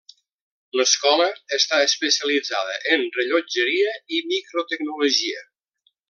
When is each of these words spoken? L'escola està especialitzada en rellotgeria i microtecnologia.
L'escola 0.79 1.27
està 1.57 1.81
especialitzada 1.89 2.79
en 2.95 3.05
rellotgeria 3.21 3.93
i 4.19 4.23
microtecnologia. 4.35 5.45